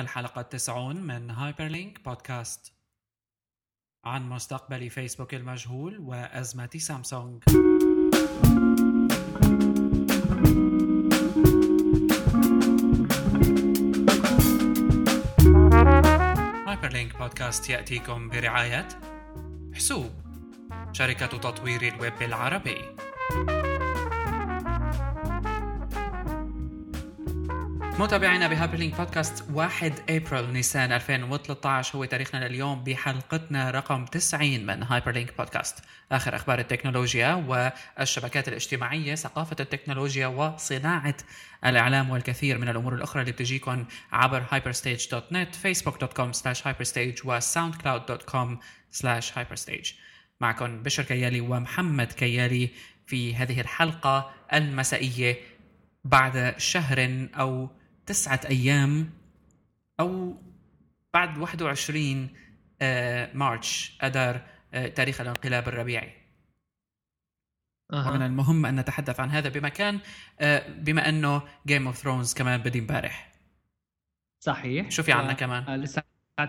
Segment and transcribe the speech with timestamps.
[0.00, 2.72] الحلقة التسعون من هايبر لينك بودكاست.
[4.04, 7.42] عن مستقبل فيسبوك المجهول وأزمة سامسونج.
[16.66, 18.88] هايبر لينك بودكاست يأتيكم برعاية
[19.74, 20.10] حسوب
[20.92, 22.78] شركة تطوير الويب العربي.
[27.98, 34.82] متابعينا بهايبر لينك بودكاست 1 ابريل نيسان 2013 هو تاريخنا لليوم بحلقتنا رقم 90 من
[34.82, 35.78] هايبر لينك بودكاست
[36.12, 41.16] آخر أخبار التكنولوجيا والشبكات الاجتماعية ثقافة التكنولوجيا وصناعة
[41.66, 46.32] الإعلام والكثير من الأمور الأخرى اللي بتجيكم عبر hyperstage.net facebook.com
[46.64, 48.58] hyperstage و soundcloud.com
[49.36, 49.94] hyperstage.
[50.40, 52.70] معكم بشر كيالي ومحمد كيالي
[53.06, 55.36] في هذه الحلقة المسائية
[56.04, 57.70] بعد شهر أو
[58.06, 59.10] تسعة أيام
[60.00, 60.36] أو
[61.14, 62.28] بعد 21
[62.82, 66.14] آه، March أدار آه، تاريخ الانقلاب الربيعي.
[67.92, 68.10] أه.
[68.10, 70.00] ومن المهم أن نتحدث عن هذا بمكان
[70.40, 73.32] آه، بما أنه Game of Thrones كمان بدي امبارح.
[74.40, 74.90] صحيح.
[74.90, 76.02] شو في عنا كمان؟ لسه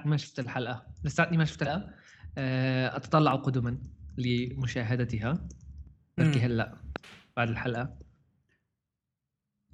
[0.05, 0.87] ما شفت الحلقة.
[1.03, 1.93] لساتني ما شفت الحلقة.
[2.37, 3.77] آه أتطلع قدما
[4.17, 5.47] لمشاهدتها.
[6.17, 6.77] بركي هلأ
[7.37, 7.99] بعد الحلقة.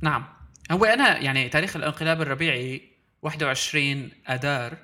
[0.02, 0.43] نعم.
[0.72, 2.82] هو أنا يعني تاريخ الانقلاب الربيعي
[3.22, 4.78] 21 اذار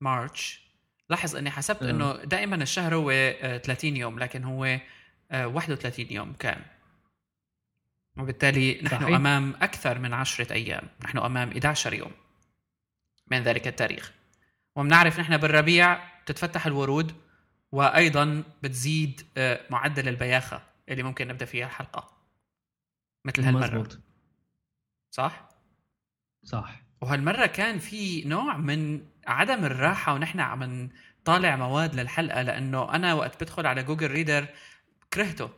[0.00, 0.70] مارش
[1.10, 1.90] لاحظ إني حسبت أه.
[1.90, 4.78] إنه دائما الشهر هو آه، 30 يوم لكن هو
[5.30, 6.62] آه، 31 يوم كان.
[8.18, 9.16] وبالتالي نحن صحيح.
[9.16, 10.88] أمام أكثر من عشرة أيام.
[11.04, 12.12] نحن أمام 11 يوم
[13.30, 14.12] من ذلك التاريخ.
[14.76, 17.14] وبنعرف نحن بالربيع تتفتح الورود
[17.72, 22.16] وأيضا بتزيد آه، معدل البياخة اللي ممكن نبدأ فيها الحلقة.
[23.24, 23.66] مثل هالمرة.
[23.66, 23.98] مزبوط.
[25.10, 25.48] صح؟
[26.44, 26.82] صح.
[27.00, 33.42] وهالمرة كان في نوع من عدم الراحة ونحن عم نطالع مواد للحلقة لأنه أنا وقت
[33.42, 34.46] بدخل على Google Reader
[35.12, 35.50] كرهته.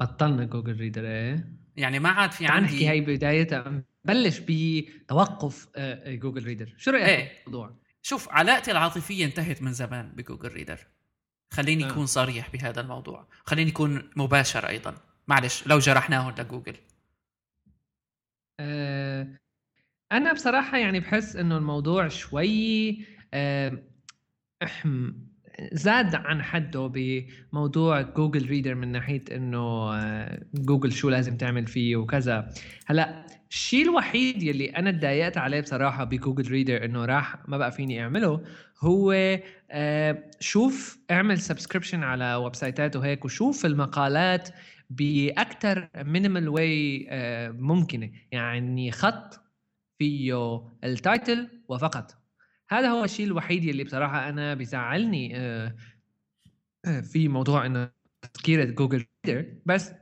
[0.00, 3.82] بطلنا Google Reader إيه؟ يعني ما عاد في تعال نحكي عندي هاي بدايتها.
[4.04, 7.44] بلش بتوقف آه، Google Reader شو رأيك إيه.
[7.44, 10.86] بالموضوع؟ شوف علاقتي العاطفية انتهت من زمان ب Google Reader
[11.50, 11.90] خليني آه.
[11.90, 13.28] اكون صريح بهذا الموضوع.
[13.46, 14.94] خليني اكون مباشر أيضا.
[15.28, 16.76] معلش لو جرحناه لجوجل.
[18.60, 19.28] آه،
[20.12, 23.04] أنا بصراحة يعني بحس إنه الموضوع شوي
[23.34, 23.82] آه،
[25.72, 31.96] زاد عن حده بموضوع Google Reader من ناحية إنه آه، جوجل شو لازم تعمل فيه
[31.96, 32.48] وكذا.
[32.86, 37.72] هلأ الشيء الوحيد يلي أنا تضايقت عليه بصراحة ب Google Reader إنه راح ما بقى
[37.72, 38.42] فيني أعمله
[38.80, 39.12] هو
[39.70, 44.48] آه، شوف اعمل subscription على ويب سايتات وهيك وشوف المقالات
[44.90, 47.08] باكثر minimal way
[47.52, 48.10] ممكنة.
[48.32, 49.40] يعني خط
[49.98, 52.20] فيه ال title وفقط.
[52.70, 55.76] هذا هو الشيء الوحيد اللي بصراحة أنا بيزعلني آه،
[56.86, 57.90] آه، في موضوع إنه
[58.34, 59.04] تذكيره جوجل
[59.66, 59.92] بس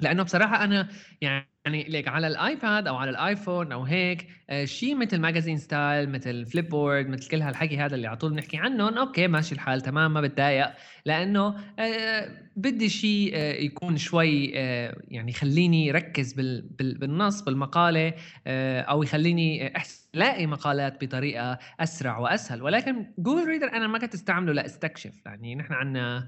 [0.00, 0.88] لأنه بصراحة أنا
[1.20, 6.46] يعني ليك على الآيباد أو على الآيفون أو هيك آه، شيء مثل magazine style مثل
[6.46, 10.20] Flipboard مثل كل هالحكي هذا اللي على طول بنحكي عنهم okay ماشي الحال تمام ما
[10.20, 10.70] بتضايق.
[11.06, 18.12] لأنه آه، بدي شيء آه، يكون شوي يعني يخليني ركز بال- بال- بالنص بالمقالة
[18.46, 22.62] أو يخليني أحس لاقي مقالات بطريقة أسرع وأسهل.
[22.62, 26.26] ولكن Google Reader أنا ما كنت أستعمله لاستكشف يعني نحن عندنا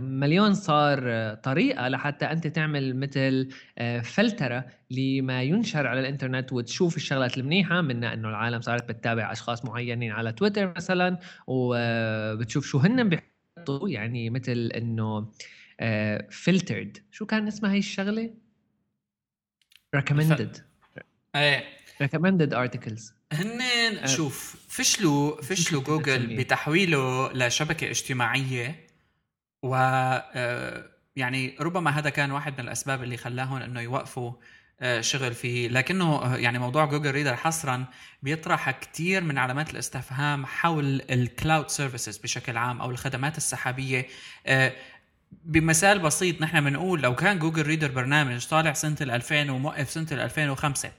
[0.00, 6.96] مليون صار آه، طريقة لحتى أنت تعمل مثل آه، فلترة لما ينشر على الإنترنت وتشوف
[6.96, 13.08] الشغلات المنيحة منها إنه العالم صارت بتتابع أشخاص معينين على تويتر مثلا وبتشوف شو هن
[13.08, 13.88] بيحطوا.
[13.88, 15.32] يعني مثل إنه
[16.30, 18.34] فلترد شو كان اسمها هي الشغلة؟
[19.96, 20.71] recommended.
[21.34, 21.64] إيه.
[22.02, 23.12] Recommended articles.
[23.32, 28.86] هن شوف فشلوا فشلوا جوجل؟ بتحويله لشبكة اجتماعية
[29.62, 30.84] و آه،
[31.16, 34.32] يعني ربما هذا كان واحد من الأسباب اللي خلاهم إنه يوقفوا
[34.80, 35.68] آه، شغل فيه.
[35.68, 37.84] لكنه آه، يعني موضوع Google Reader حصرا
[38.22, 44.06] بيطرح كثير من علامات الاستفهام حول ال cloud services بشكل عام أو الخدمات السحابية.
[45.44, 50.06] بمثال بسيط نحن بنقول لو كان Google Reader برنامج طالع سنة ال 2000 وموقف سنة
[50.12, 50.90] ال 2005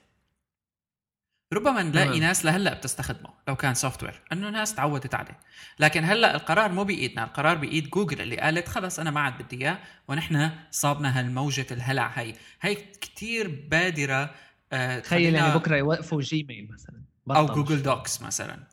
[1.53, 2.19] ربما نلاقي.
[2.19, 5.39] ناس لهلأ بتستخدمه لو كان software إنه ناس تعودت عليه.
[5.79, 9.61] لكن هلأ القرار مو بإيدنا القرار بإيد جوجل اللي قالت خلص أنا ما عاد بدي
[9.61, 14.35] إياه ونحن صابنا هالموجة الهلع هي هي كتير بادرة
[14.73, 17.45] آه، تخيل يعني بكرة يوقفوا Gmail مثلا أو.
[17.45, 18.67] Google Docs مثلا.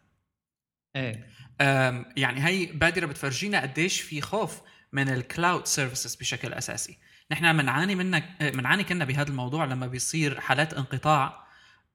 [0.97, 1.27] إيه.
[2.17, 4.61] يعني هي بادرة بتفرجينا قديش في خوف
[4.93, 6.99] من ال cloud services بشكل أساسي.
[7.33, 11.50] نحن بنعاني منك بنعاني كنا بهذا الموضوع لما بيصير حالات انقطاع آه،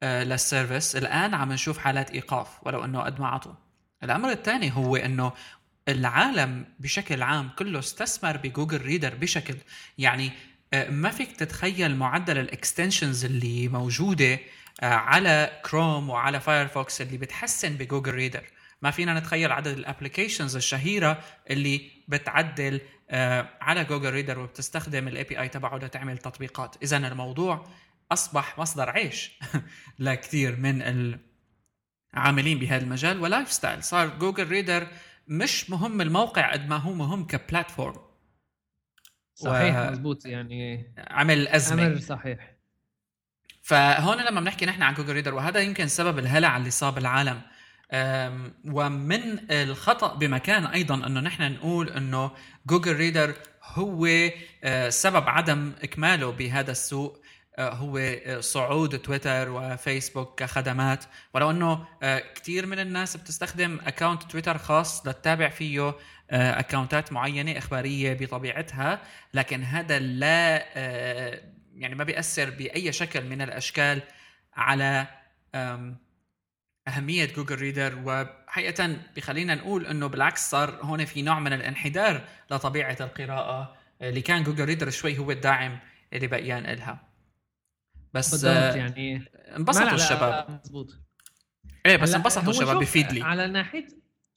[0.05, 0.95] لل service.
[0.95, 3.53] الآن عم نشوف حالات إيقاف ولو إنه قد ما عطوا.
[4.03, 5.33] الأمر الثاني هو إنه
[5.87, 9.55] العالم بشكل عام كله استثمر بجوجل ريدر بشكل
[9.97, 10.31] يعني
[10.73, 14.39] آه، ما فيك تتخيل معدل ال extensions اللي موجودة
[14.81, 18.43] آه، على كروم وعلى فايرفوكس اللي بتحسن بجوجل ريدر.
[18.81, 21.19] ما فينا نتخيل عدد ال applications الشهيرة
[21.49, 26.75] اللي بتعدل آه، على جوجل ريدر وبتستخدم ال API تبعه لتعمل تطبيقات.
[26.83, 27.67] اذا الموضوع
[28.11, 29.39] أصبح مصدر عيش.
[29.99, 30.81] لكثير من
[32.13, 34.87] العاملين بهذا المجال و lifestyle صار جوجل ريدر
[35.27, 38.05] مش مهم الموقع قد ما هو مهم ك platform
[39.35, 39.91] صحيح و...
[39.91, 41.87] مزبوط يعني عمل أزمة.
[41.87, 42.55] أمر صحيح.
[43.61, 47.41] فهون لما بنحكي نحن عن جوجل ريدر وهذا يمكن سبب الهلع اللي صاب العالم.
[48.65, 52.31] ومن الخطأ بمكان أيضا إنه نحن نقول إنه
[52.67, 54.07] جوجل ريدر هو
[54.63, 57.21] آه، سبب عدم إكماله بهذا السوق.
[57.59, 61.05] هو صعود تويتر وفيسبوك كخدمات.
[61.33, 65.95] ولو إنه آه، كثير من الناس بتستخدم account تويتر خاص لتتابع فيه
[66.31, 69.01] accountات معينة إخبارية بطبيعتها.
[69.33, 70.57] لكن هذا لا
[71.75, 74.01] يعني ما بيأثر بأي شكل من الأشكال
[74.53, 75.07] على
[76.87, 82.97] أهمية جوجل ريدر وحقيقة بخلينا نقول إنه بالعكس صار هون في نوع من الانحدار لطبيعة
[83.01, 85.79] القراءة اللي كان جوجل ريدر شوي هو الداعم
[86.13, 87.14] اللي بقيان لها
[88.15, 89.23] بس بالضبط يعني
[89.55, 90.59] انبسطوا الشباب.
[90.63, 90.99] مزبوط
[91.85, 93.87] إيه بس انبسطوا الشباب بفيدلي على ناحية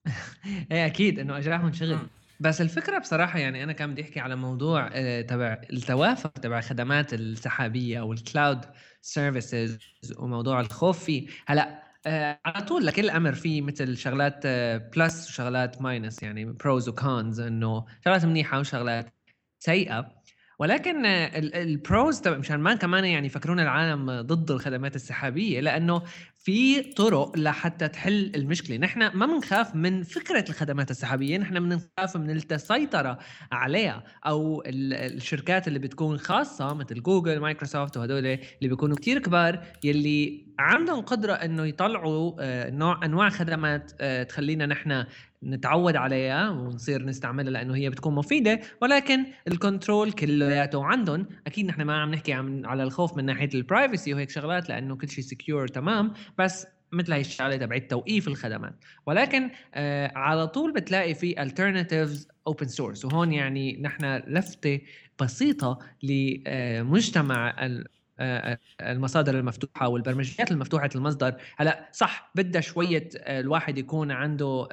[0.73, 1.99] إيه أكيد إنه اجراهم شغل.
[2.41, 7.15] بس الفكرة بصراحة يعني أنا كان بدي أحكي على موضوع آه، تبع التوافر تبع الخدمات
[7.15, 8.61] السحابية أو ال cloud
[9.01, 9.79] services
[10.19, 11.29] وموضوع الخوف فيه.
[11.47, 16.89] هلأ آه على طول لكل أمر في مثل شغلات آه plus وشغلات minus يعني pros
[16.89, 19.15] و cons إنه شغلات منيحة وشغلات
[19.59, 20.18] سيئة.
[20.59, 26.03] ولكن ال pros مشان ما كمان يعني يفكرون العالم ضد الخدمات السحابية لأنه
[26.39, 28.77] في طرق لحتى تحل المشكلة.
[28.77, 33.19] نحن ما بنخاف من فكرة الخدمات السحابية نحن بنخاف من السيطره
[33.53, 40.49] عليها أو الشركات اللي بتكون خاصة مثل جوجل مايكروسوفت وهدول اللي بيكونوا كتير كبار يلي
[40.59, 45.05] عندهم قدرة إنه يطلعوا آه، نوع أنواع خدمات آه، تخلينا نحن
[45.43, 51.27] نتعود عليها ونصير نستعملها لأنه هي بتكون مفيدة ولكن ال control كلياته عندهم.
[51.47, 54.97] أكيد نحن ما عم نحكي عن على الخوف من ناحية ال privacy وهيك شغلات لأنه
[54.97, 58.75] كل شيء secure تمام؟ بس مثل هي الشغلة تبعت توقيف الخدمات.
[59.07, 63.05] ولكن آه على طول بتلاقي في alternatives open source.
[63.05, 64.81] وهون يعني نحن لفتة
[65.21, 67.67] بسيطة لمجتمع
[68.81, 71.35] المصادر المفتوحة والبرمجيات المفتوحة المصدر.
[71.57, 74.69] هلا صح بدها شوية آه، الواحد يكون عنده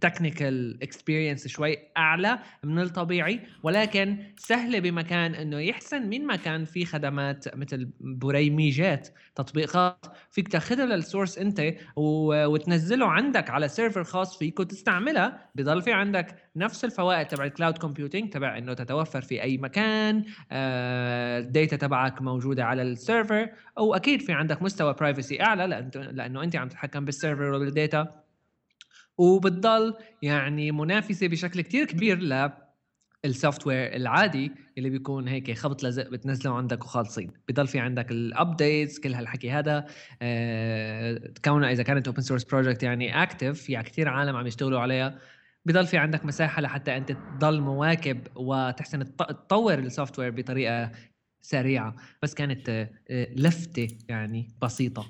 [0.00, 7.56] technical experience شوي أعلى من الطبيعي ولكن سهلة بمكان إنه يحسن من مكان في خدمات
[7.56, 15.50] مثل برمجيات تطبيقات فيك تاخذها لل source أنت وتنزله عندك على server خاص فيك وتستعملها.
[15.54, 20.24] بضل في عندك نفس الفوائد تبع ال cloud computing تبع إنه تتوفر في أي مكان
[20.52, 26.42] ال data تبعك موجودة على ال server أو أكيد في عندك مستوى privacy أعلى لأنه
[26.42, 28.22] أنت عم تتحكم بال server وال data
[29.18, 32.50] وبتضل يعني منافسة بشكل كتير كبير ل
[33.24, 37.30] ال software العادي اللي بيكون هيك خبط لزق بتنزله عندك وخالصين.
[37.48, 39.86] بضل في عندك ال updates كل هالحكي هذا
[40.22, 44.80] آه كونه إذا كانت open source project يعني active في يعني كثير عالم عم يشتغلوا
[44.80, 45.18] عليها.
[45.64, 50.92] بضل في عندك مساحة لحتى أنت تضل مواكب وتحسن تطور ال software بطريقة
[51.40, 51.94] سريعة.
[52.22, 55.06] بس كانت آه، لفتة يعني بسيطة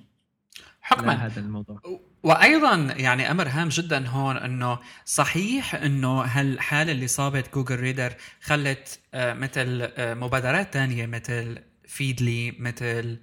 [0.80, 1.12] حكما.
[1.12, 1.80] هذا الموضوع.
[2.22, 9.00] وأيضا يعني أمر هام جدا هون إنه صحيح إنه هالحالة اللي صابت جوجل ريدر خلت
[9.14, 13.18] آه، مثل آه، مبادرات تانية مثل فيدلي مثل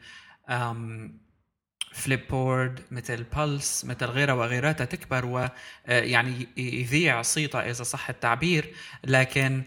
[1.99, 8.73] فليب بورد مثل بلس مثل غيرها وغيراتها تكبر ويعني يذيع صيتها إذا صح التعبير.
[9.03, 9.63] لكن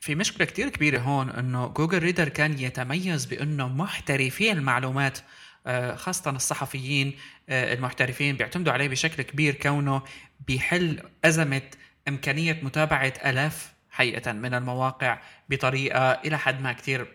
[0.00, 5.18] في مشكلة كتير كبيرة هون إنه جوجل ريدر كان يتميز بإنه محترفي المعلومات
[5.66, 7.12] آه، خاصة الصحفيين
[7.48, 10.02] آه، المحترفين بيعتمدوا عليه بشكل كبير كونه
[10.46, 11.62] بيحل أزمة
[12.08, 17.06] إمكانية متابعة ألاف حقيقة من المواقع بطريقة إلى حد ما كتير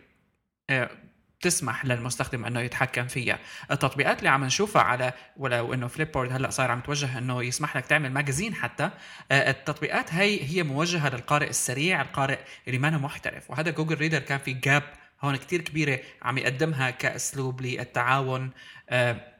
[1.35, 3.39] آه، تسمح للمستخدم أنه يتحكم فيها.
[3.71, 7.77] التطبيقات اللي عم نشوفها على ولو إنه فليب بورد هلأ صار عم توجه إنه يسمح
[7.77, 8.89] لك تعمل magazine حتى
[9.31, 13.51] آه، التطبيقات هي هي موجهة للقارئ السريع القارئ اللي ما محترف.
[13.51, 14.83] وهذا جوجل ريدر كان في gap
[15.21, 18.51] هون كتير كبيرة عم يقدمها كأسلوب للتعاون.
[18.89, 19.35] آه،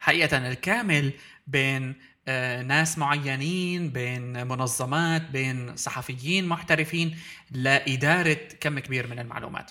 [0.00, 1.12] حقيقة الكامل
[1.46, 1.94] بين
[2.28, 7.18] آه، ناس معينين بين منظمات بين صحفيين محترفين
[7.50, 9.70] لإدارة كم كبير من المعلومات.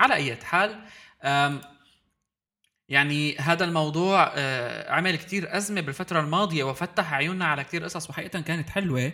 [0.00, 0.84] على أي حال
[2.88, 8.40] يعني هذا الموضوع آه، عمل كتير أزمة بالفترة الماضية وفتح عيوننا على كتير قصص وحقيقة
[8.40, 9.12] كانت حلوة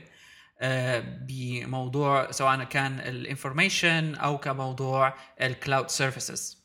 [0.61, 6.65] آه، بموضوع سواء كان الانفورميشن أو كموضوع ال cloud services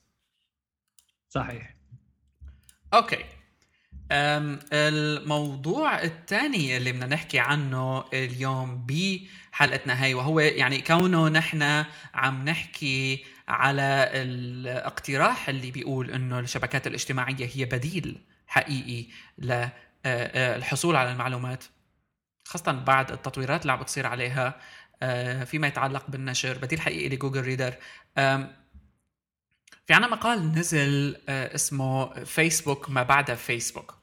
[1.29, 1.75] صحيح.
[2.93, 3.25] okay.
[4.11, 12.45] أم الموضوع الثاني اللي بدنا نحكي عنه اليوم بحلقتنا هي وهو يعني كونه نحن عم
[12.45, 19.05] نحكي على الاقتراح اللي بيقول إنه الشبكات الاجتماعية هي بديل حقيقي
[19.37, 21.63] للحصول على المعلومات
[22.45, 24.59] خاصة بعد التطويرات اللي عم بتصير عليها
[25.45, 27.73] فيما يتعلق بالنشر بديل حقيقي لجوجل ريدر.
[29.87, 33.95] في عنا مقال نزل اسمه فيسبوك ما بعد فيسبوك.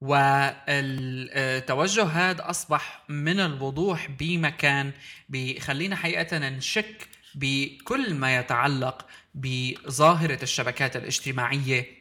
[0.00, 4.92] والتوجه هذا أصبح من الوضوح بمكان
[5.28, 11.98] بيخلينا حقيقة نشك بكل ما يتعلق بظاهرة الشبكات الاجتماعية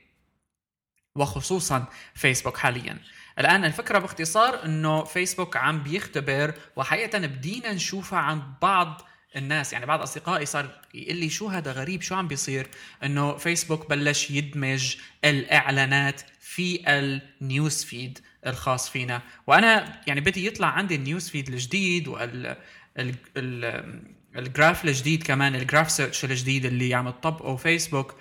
[1.15, 2.99] وخصوصا فيسبوك حاليا.
[3.39, 9.01] الآن الفكرة باختصار إنه فيسبوك عم بيختبر وحقيقة بدينا نشوفها عند بعض
[9.35, 12.67] الناس يعني بعض أصدقائي صار يقول لي شو هذا غريب شو عم بيصير؟
[13.03, 19.21] إنه فيسبوك بلش يدمج الإعلانات في ال news feed الخاص فينا.
[19.47, 22.55] وأنا يعني بدي يطلع عندي ال news feed الجديد وال
[22.97, 23.15] ال...
[23.37, 24.16] ال...
[24.35, 28.15] ال graph الجديد كمان ال graph search الجديد اللي عم تطبقه فيسبوك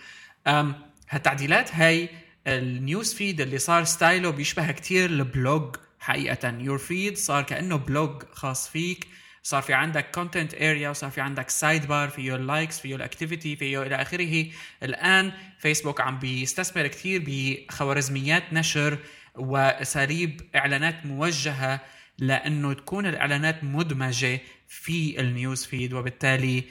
[1.11, 2.09] هالتعديلات هاي
[2.47, 6.59] ال news feed اللي صار style ه بيشبه كتير ال blog حقيقة.
[6.59, 9.07] your feed صار كأنه blog خاص فيك.
[9.43, 13.03] صار في عندك content area وصار في عندك side bar فيه ال likes فيه ال
[13.03, 14.47] activity فيه إلى آخره.
[14.83, 18.99] الآن فيسبوك عم بيستثمر كثير بخوارزميات نشر
[19.35, 21.81] وأساليب إعلانات موجهة
[22.18, 26.64] لأنه تكون الإعلانات مدمجة في ال news feed وبالتالي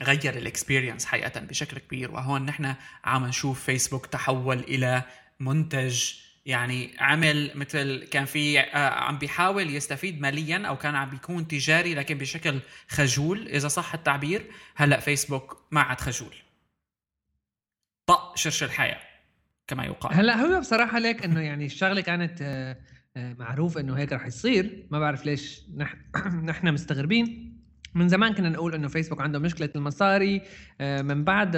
[0.00, 2.10] غير ال experience حقيقة بشكل كبير.
[2.10, 2.74] وهون نحن
[3.04, 5.02] عم نشوف فيسبوك تحول إلى
[5.40, 6.12] منتج
[6.46, 12.18] يعني عمل مثل كان في عم بيحاول يستفيد ماليا أو كان عم بيكون تجاري لكن
[12.18, 13.48] بشكل خجول.
[13.48, 16.34] إذا صح التعبير هلأ فيسبوك ما عاد خجول.
[18.06, 19.00] طق شرش الحياة
[19.66, 20.14] كما يقال.
[20.14, 22.42] هلأ هو بصراحة ليك إنه يعني الشغلة كانت
[23.16, 24.86] معروف إنه هيك رح يصير.
[24.90, 25.62] ما بعرف ليش
[26.44, 27.58] نحن مستغربين.
[27.94, 30.42] من زمان كنا نقول إنه فيسبوك عنده مشكلة المصاري.
[30.80, 31.56] من بعد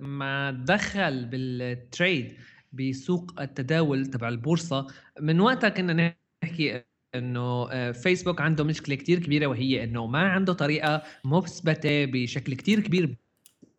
[0.00, 2.36] ما دخل بال trade
[2.72, 4.86] بسوق التداول تبع البورصة
[5.20, 6.82] من وقتها كنا نحكي
[7.14, 12.80] إنه آه، فيسبوك عنده مشكلة كتير كبيرة وهي إنه ما عنده طريقة مثبتة بشكل كتير
[12.80, 13.16] كبير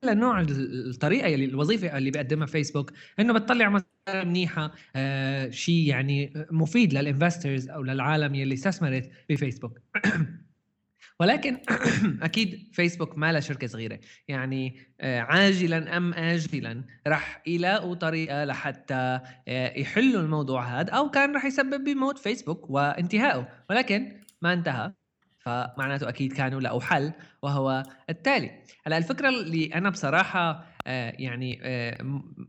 [0.06, 6.94] لنوع الطريقة اللي الوظيفة اللي بيقدمها فيسبوك إنه بتطلع مصاري منيحة آه شيء يعني مفيد
[6.94, 9.80] لل investors أو للعالم يلي استثمرت بفيسبوك.
[11.20, 11.58] ولكن
[12.24, 14.00] أكيد فيسبوك ما لها شركة صغيرة.
[14.28, 21.36] يعني آه، عاجلا أم اجلا رح يلاقوا طريقة لحتى آه، يحلوا الموضوع هذا أو كان
[21.36, 23.48] رح يسبب بموت فيسبوك وانتهائه.
[23.70, 24.94] ولكن ما انتهى.
[25.46, 28.52] فمعناته أكيد كانوا لقوا حل وهو التالي.
[28.86, 31.60] هلأ الفكرة اللي أنا بصراحة آه، يعني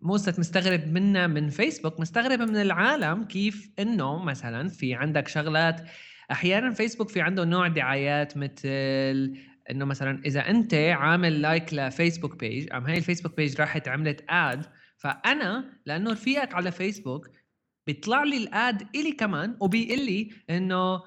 [0.02, 5.80] موست مستغرب منها من فيسبوك مستغرب من العالم كيف إنه مثلا في عندك شغلات
[6.30, 9.36] أحيانا فيسبوك في عنده نوع دعايات مثل
[9.70, 13.88] إنه مثلا إذا أنت عامل like ل Facebook page أم هاي ال Facebook page راحت
[13.88, 14.66] عملت ad
[14.96, 17.30] فأنا لأنه رفيقك على فيسبوك
[17.86, 21.02] بيطلع لي ال ad إلي كمان وبيقول لي إنه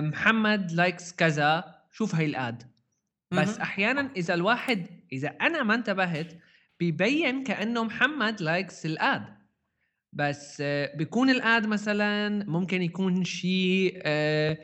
[0.00, 2.62] محمد likes كذا شوف هاي ال ad.
[3.32, 6.32] بس أحيانا إذا الواحد إذا أنا ما انتبهت
[6.80, 9.36] بيبين كأنه محمد likes ال ad.
[10.12, 10.62] بس
[10.94, 14.58] بيكون ال ad مثلا ممكن يكون شيء آه،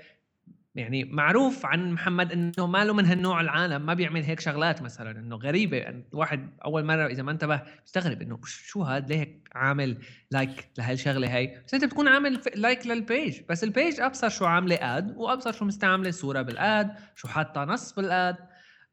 [0.75, 5.37] يعني معروف عن محمد إنه ماله من هالنوع العالم ما بيعمل هيك شغلات مثلا إنه
[5.37, 6.05] غريبة.
[6.13, 9.99] واحد أول مرة إذا ما انتبه بيستغرب إنه شو هاد؟ ليه عامل
[10.31, 14.45] like لهالشغلة هاي بس أنت بتكون عامل like لل page بس ال page أبصر شو
[14.45, 18.37] عاملة ad وأبصر شو مستعملة صورة بال ad شو حاطة نص بال ad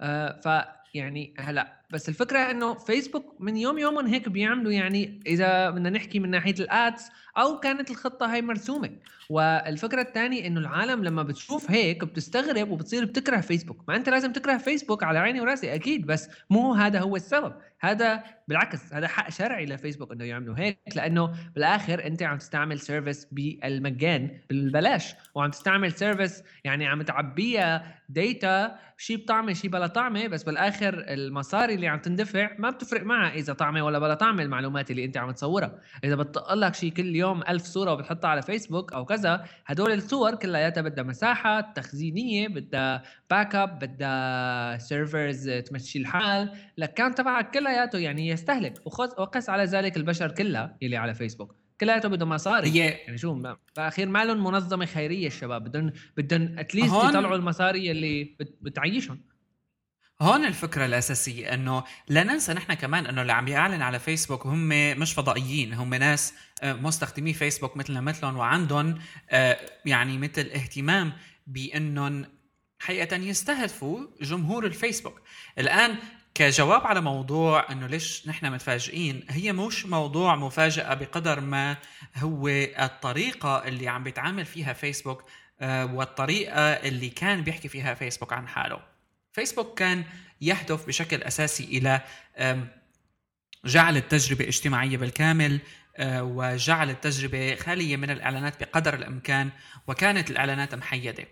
[0.01, 5.69] آه ف يعني هلأ بس الفكرة إنه فيسبوك من يوم يوم هيك بيعملوا يعني إذا
[5.69, 8.89] بدنا نحكي من ناحية ال ads أو كانت الخطة هاي مرسومة.
[9.29, 14.57] والفكرة الثانية إنه العالم لما بتشوف هيك بتستغرب وبتصير بتكره فيسبوك ما إنت لازم تكره
[14.57, 17.53] فيسبوك على عيني وراسي أكيد بس مو هذا هو السبب.
[17.81, 20.79] هذا بالعكس هذا حق شرعي لفيسبوك إنه يعملوا هيك.
[20.95, 25.15] لأنه بالآخر إنت عم تستعمل service بالمجان بالبلاش.
[25.35, 31.75] وعم تستعمل service يعني عم تعبيها data شيء بطعمة شيء بلا طعمة بس بالآخر المصاري
[31.79, 35.31] اللي عم تندفع ما بتفرق معها إذا طعمة ولا بلا طعمة المعلومات اللي أنت عم
[35.31, 35.79] تصورها.
[36.03, 40.35] إذا بتطق لك شيء كل يوم ألف صورة وبتحطها على فيسبوك أو كذا هدول الصور
[40.35, 46.51] كلياتها بدها مساحه تخزينية بدها backup بدها servers تمشي الحال.
[46.77, 48.73] ال account تبعك كلياته يعني يستهلك.
[49.17, 52.77] وقس على ذلك البشر كلها اللي على فيسبوك كلياته بدهم مصاري.
[52.77, 53.41] يعني شو
[53.77, 55.63] بالاخير ما لهم منظمة خيرية الشباب.
[55.63, 59.28] بدهم بدهم at least يطلعوا المصاري اللي بتعيشهم.
[60.21, 64.69] هون الفكرة الأساسية إنه لا ننسى نحن كمان إنه اللي عم يعلن على فيسبوك هم
[64.99, 66.33] مش فضائيين هم ناس
[66.63, 68.99] آه، مستخدمي فيسبوك مثلنا مثلهم وعندهم
[69.29, 71.13] آه، يعني مثل اهتمام
[71.47, 72.25] بإنهم
[72.79, 75.21] حقيقة يستهدفوا جمهور الفيسبوك.
[75.59, 75.95] الآن
[76.33, 81.77] كجواب على موضوع إنه ليش نحن متفاجئين هي مش موضوع مفاجأة بقدر ما
[82.17, 82.47] هو
[82.79, 85.23] الطريقة اللي عم بيتعامل فيها فيسبوك
[85.61, 88.98] آه، والطريقة اللي كان بيحكي فيها فيسبوك عن حاله.
[89.31, 90.03] فيسبوك كان
[90.41, 92.01] يهدف بشكل أساسي إلى
[93.65, 95.59] جعل التجربة اجتماعيه بالكامل
[95.97, 99.49] آه، وجعل التجربة خالية من الإعلانات بقدر الإمكان
[99.87, 101.27] وكانت الإعلانات محيدة.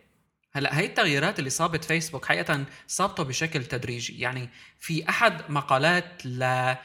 [0.53, 4.19] هلأ هي التغييرات اللي صابت فيسبوك حقيقة صابته بشكل تدريجي.
[4.19, 4.49] يعني
[4.79, 6.75] في أحد مقالات ل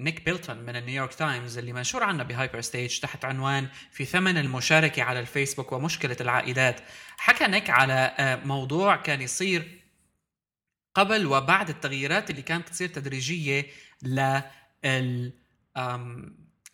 [0.00, 5.02] نيك بيلتون من النيويورك تايمز اللي منشور عنه بهايبر ستيج تحت عنوان في ثمن المشاركة
[5.02, 6.80] على الفيسبوك ومشكلة العائلات
[7.16, 9.75] حكى نيك على آه، موضوع كان يصير
[10.96, 13.66] قبل وبعد التغييرات اللي كانت تصير تدريجية
[14.02, 15.32] لل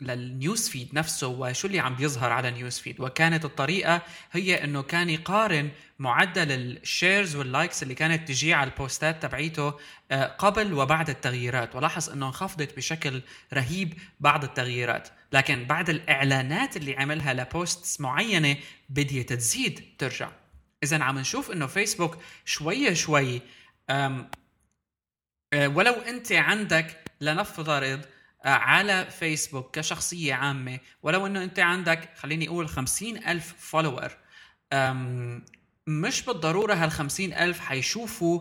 [0.01, 4.03] لل news feed نفسه وشو اللي عم بيظهر على news feed وكانت الطريقة
[4.33, 9.75] هي إنه كان يقارن معدل ال shares وال likes اللي كانت تجي على البوستات تبعيته
[10.11, 11.77] آه، قبل وبعد التغييرات.
[11.77, 13.23] ولاحظ إنه انخفضت بشكل
[13.55, 15.09] رهيب بعد التغييرات.
[15.33, 18.57] لكن بعد الإعلانات اللي عملها ل posts معينة
[18.89, 20.29] بديت تزيد ترجع.
[20.83, 23.41] اذا عم نشوف إنه فيسبوك شوي شوي
[25.55, 28.01] ولو أنت عندك لنفترض
[28.45, 34.17] آه، على فيسبوك كشخصية عامة ولو إنه أنت عندك خليني أقول خمسين ألف follower
[35.87, 38.41] مش بالضرورة هال ألف حيشوفوا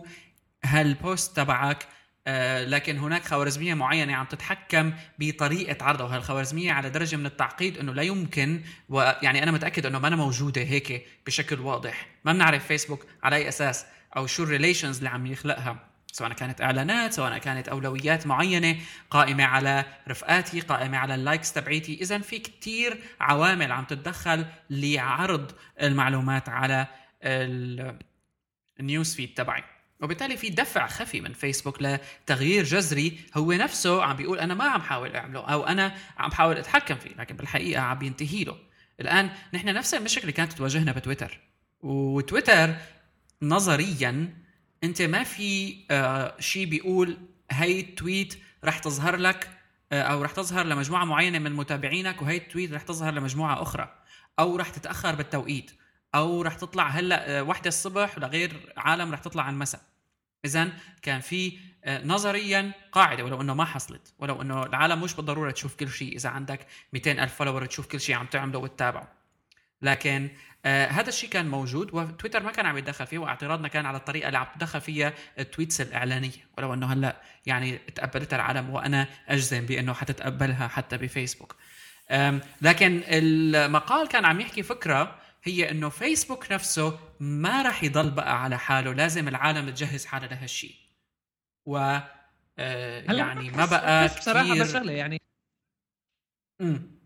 [0.64, 1.86] هال post تبعك
[2.26, 7.94] آه لكن هناك خوارزمية معينة عم تتحكم بطريقة عرضه وهالخوارزمية على درجة من التعقيد إنه
[7.94, 12.06] لا يمكن ويعني أنا متأكد إنه مانا موجودة هيك بشكل واضح.
[12.24, 13.86] ما بنعرف فيسبوك على أي أساس.
[14.16, 15.88] أو شو ال relations اللي عم يخلقها.
[16.12, 18.76] سواء كانت إعلانات سواء كانت أولويات معينة
[19.10, 21.94] قائمة على رفقاتي قائمة على ال likes تبعيتي.
[21.94, 26.86] اذا في كتير عوامل عم تتدخل لعرض المعلومات على
[28.80, 29.64] ال news feed تبعي.
[30.00, 34.82] وبالتالي في دفع خفي من فيسبوك لتغيير جذري هو نفسه عم بيقول أنا ما عم
[34.82, 38.56] حاول أعمله أو أنا عم بحاول أتحكم فيه لكن بالحقيقة عم ينتهي له.
[39.00, 41.40] الآن نحن نفس المشكلة كانت تواجهنا بتويتر.
[41.80, 42.74] وتويتر
[43.42, 44.34] نظريا
[44.84, 47.18] أنت ما في آه شيء بيقول
[47.50, 49.50] هي التويت رح تظهر لك
[49.92, 53.94] آه أو رح تظهر لمجموعة معينة من متابعينك وهي التويت رح تظهر لمجموعة أخرى
[54.38, 55.70] أو رح تتأخر بالتوقيت
[56.14, 59.80] أو رح تطلع هلأ آه وحدة الصبح لغير عالم رح تطلع على المساء
[60.44, 60.68] اذا
[61.02, 65.74] كان في آه نظريا قاعدة ولو إنه ما حصلت ولو إنه العالم مش بالضرورة تشوف
[65.74, 69.21] كل شيء إذا عندك 200 ألف follower تشوف كل شيء عم تعمله وتتابعه.
[69.82, 70.28] لكن
[70.64, 74.26] آه هذا الشيء كان موجود وتويتر ما كان عم يتدخل فيه واعتراضنا كان على الطريقة
[74.26, 76.30] اللي عم تدخل فيها ال tweets الإعلانية.
[76.58, 77.16] ولو إنه هلأ
[77.46, 81.56] يعني تقبلتها العالم وأنا أجزم بإنه حتتقبلها حتى بفيسبوك.
[82.62, 88.58] لكن المقال كان عم يحكي فكرة هي إنه فيسبوك نفسه ما راح يضل بقى على
[88.58, 90.74] حاله لازم العالم تجهز حالها لهالشيء.
[91.66, 91.98] و
[92.58, 95.20] آه يعني ما بقى بصراحة بس شغله يعني.
[96.60, 96.98] امم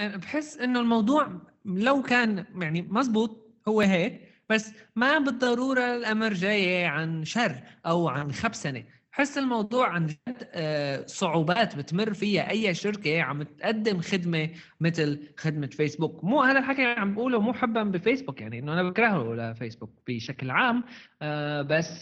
[0.00, 7.24] بحس إنه الموضوع لو كان يعني مزبوط هو هيك بس ما بالضرورة الأمر جاي عن
[7.24, 13.42] شر أو عن خبسنه بحس الموضوع عن جد آه، صعوبات بتمر فيها أي شركة عم
[13.42, 14.48] تقدم خدمة
[14.80, 16.24] مثل خدمة فيسبوك.
[16.24, 20.84] مو هذا الحكي عم بقوله مو حبا بفيسبوك يعني إنه أنا بكرهه لفيسبوك بشكل عام.
[21.22, 22.00] آه، بس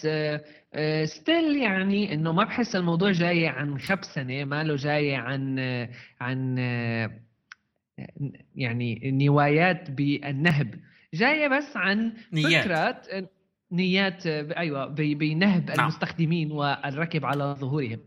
[1.05, 5.59] ستيل آه، يعني إنه ما بحس الموضوع جاي عن خبسنه ما له جاي عن
[6.21, 6.59] عن
[8.55, 10.75] يعني نوايات بالنهب
[11.15, 12.65] جاية بس عن نيات.
[12.65, 13.29] فكرة
[13.73, 15.81] نيات أيوه بنهب نعم.
[15.81, 18.01] المستخدمين والركب على ظهورهم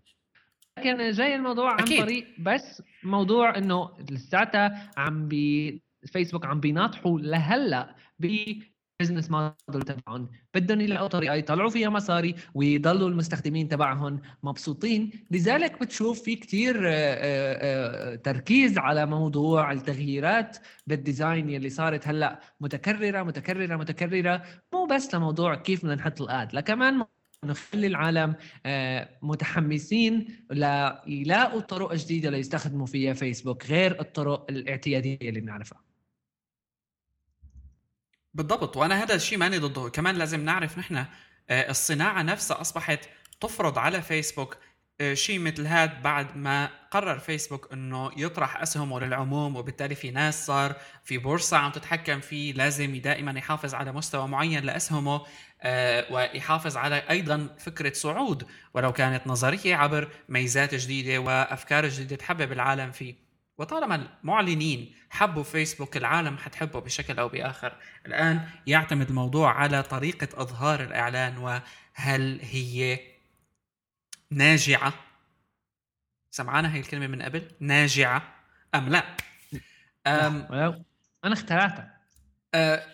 [0.78, 2.02] لكن جاي الموضوع عن أكيد.
[2.02, 7.96] طريق بس موضوع إنه لساتها عم بي فيسبوك عم بيناطحوا لهلأ
[9.04, 10.30] business model تبعهم.
[10.56, 15.12] بدهم يلاقوا طريقة يطلعوا فيها مصاري ويضلوا المستخدمين تبعهم مبسوطين.
[15.32, 20.58] لذلك بتشوف في كتير آه، آه، آه، تركيز على موضوع التغييرات
[20.88, 24.44] بال design اللي صارت هلأ متكررة متكررة متكررة.
[24.74, 27.06] مو بس لموضوع كيف بدنا نحط ال ads لكمان
[27.46, 28.36] نخلي العالم
[29.22, 35.93] متحمسين ليلاقوا طرق جديده ليستخدموا فيها فيسبوك غير الطرق الاعتيادية اللي بنعرفها.
[38.34, 38.78] بالضبط.
[38.78, 39.90] وأنا هذا الشيء ماني ضده.
[39.90, 40.96] كمان لازم نعرف نحن
[41.50, 43.00] آه، الصناعة نفسها أصبحت
[43.42, 44.58] تفرض على فيسبوك
[45.02, 50.46] آه، شيء مثل هذا بعد ما قرر فيسبوك إنه يطرح أسهمه للعموم وبالتالي في ناس
[50.46, 55.22] صار في بورصة عم تتحكم فيه لازم دائما يحافظ على مستوى معين لأسهمه
[55.62, 62.52] آه، ويحافظ على أيضا فكرة صعود ولو كانت نظرية عبر ميزات جديدة وأفكار جديدة تحبب
[62.52, 63.33] العالم فيه.
[63.58, 67.78] وطالما المعلنين حبوا فيسبوك العالم حتحبه بشكل أو بآخر.
[68.06, 73.00] الآن يعتمد الموضوع على طريقة إظهار الإعلان وهل هي
[74.32, 74.94] ناجعة؟
[76.32, 78.36] سمعانا هي الكلمة من قبل ناجعة
[78.76, 79.04] أم لا
[80.08, 80.48] أم
[81.26, 81.98] أنا اخترعتها.
[82.56, 82.86] أه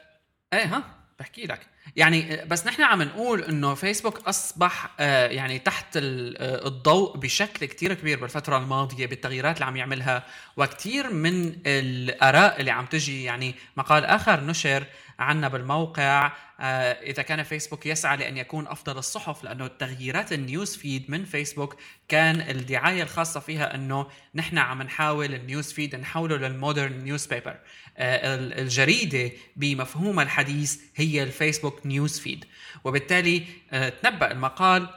[0.53, 1.59] إيه ها؟ بحكي لك.
[1.95, 7.93] يعني بس نحن عم نقول إنه فيسبوك أصبح آه، يعني تحت آه، الضوء بشكل كتير
[7.93, 10.23] كبير بالفترة الماضية بالتغييرات اللي عم يعملها
[10.57, 14.85] وكتير من الآراء اللي عم تجي يعني مقال آخر نشر
[15.19, 16.31] عنا بالموقع.
[16.59, 21.25] آه، إذا كان فيسبوك يسعى لأن يكون أفضل الصحف لأنه تغييرات ال news feed من
[21.25, 21.75] فيسبوك
[22.07, 27.59] كان الدعاية الخاصة فيها أنه نحن عم نحاول ال news feed نحوله لل modern newspaper
[27.97, 32.45] الجريدة بمفهومها الحديث هي الفيسبوك news feed.
[32.83, 34.89] وبالتالي آه، تنبأ المقال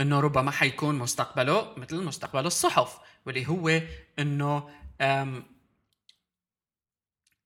[0.00, 3.80] أنه ربما حيكون مستقبله مثل مستقبل الصحف واللي هو
[4.18, 4.68] أنه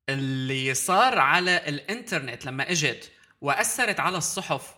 [0.09, 3.11] اللي صار على الإنترنت لما إجت
[3.41, 4.75] وأثرت على الصحف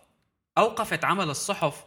[0.57, 1.83] أوقفت عمل الصحف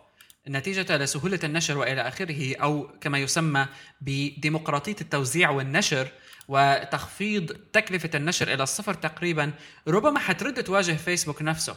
[0.48, 3.66] نتيجة لسهولة النشر وإلى آخره أو كما يسمى
[4.00, 6.08] بديمقراطية التوزيع والنشر
[6.48, 9.52] وتخفيض تكلفة النشر إلى الصفر تقريبا
[9.88, 11.76] ربما حترد تواجه فيسبوك نفسه.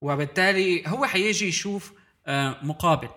[0.00, 1.92] وبالتالي هو حيجي يشوف
[2.26, 3.08] آه، مقابل.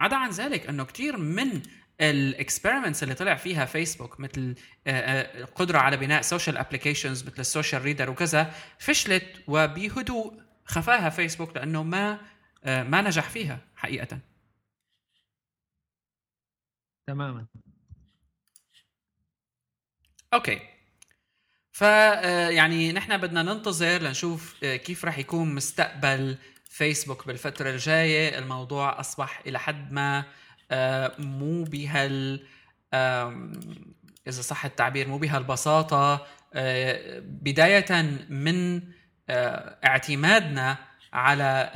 [0.00, 1.62] عدا عن ذلك أنه كثير من
[2.00, 4.54] ال experiments اللي طلع فيها فيسبوك مثل
[4.86, 11.10] القدره آه، آه، على بناء social applications مثل ال social reader وكذا فشلت وبهدوء خفاها
[11.10, 12.18] فيسبوك لأنه ما
[12.64, 14.18] ما نجح فيها حقيقة.
[17.06, 17.46] تماما.
[20.34, 20.60] okay.
[21.72, 21.80] ف
[22.50, 28.38] يعني نحن بدنا ننتظر لنشوف كيف راح يكون مستقبل فيسبوك بالفترة الجاية.
[28.38, 30.24] الموضوع أصبح إلى حد ما
[31.18, 32.46] مو بهال
[34.28, 36.26] إذا صح التعبير مو بهالبساطة.
[37.20, 38.82] بداية من
[39.84, 40.78] اعتمادنا
[41.12, 41.70] على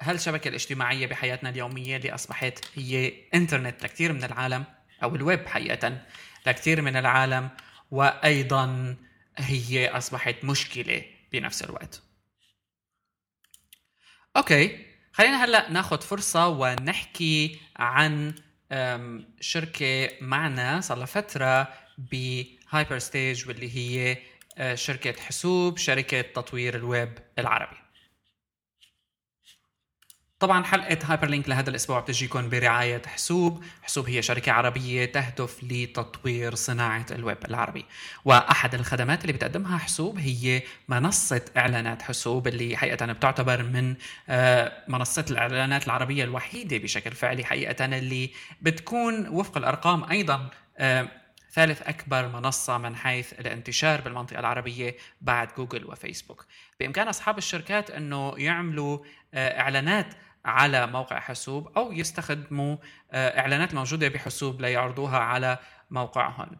[0.00, 4.64] هالشبكة الاجتماعية بحياتنا اليومية اللي أصبحت هي إنترنت لكثير من العالم
[5.02, 6.02] أو الويب حقيقة
[6.46, 7.50] لكثير من العالم
[7.90, 8.96] وأيضا
[9.36, 12.02] هي أصبحت مشكلة بنفس الوقت.
[14.36, 14.87] okay.
[15.18, 18.34] خلينا هلا ناخذ فرصة ونحكي عن
[19.40, 24.16] شركة معنا صار لها فترة بهايبر ستيج واللي هي
[24.58, 27.76] آه، شركة حسوب شركة تطوير الويب العربي.
[30.40, 33.64] طبعا حلقة هايبر لينك لهذا الأسبوع بتجيكم برعاية حسوب.
[33.82, 37.84] حسوب هي شركة عربية تهدف لتطوير صناعة الويب العربي.
[38.24, 43.94] وأحد الخدمات اللي بتقدمها حسوب هي منصة إعلانات حسوب اللي حقيقة بتعتبر من
[44.28, 48.30] آه، منصات الإعلانات العربية الوحيدة بشكل فعلي حقيقة اللي
[48.62, 51.08] بتكون وفق الأرقام أيضا آه،
[51.52, 56.46] ثالث أكبر منصة من حيث الانتشار بالمنطقة العربية بعد جوجل وفيسبوك.
[56.80, 58.98] بإمكان أصحاب الشركات أنه يعملوا
[59.34, 62.76] آه، إعلانات على موقع حاسوب أو يستخدموا
[63.12, 65.58] آه، إعلانات موجودة بحاسوب ليعرضوها على
[65.90, 66.58] موقعهم.